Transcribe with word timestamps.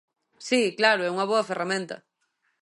Si, 0.47 0.61
claro, 0.79 1.01
é 1.07 1.13
unha 1.15 1.29
boa 1.31 1.47
ferramenta. 1.49 1.95